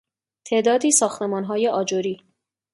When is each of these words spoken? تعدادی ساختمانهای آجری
تعدادی 0.45 0.91
ساختمانهای 0.91 1.67
آجری 1.67 2.23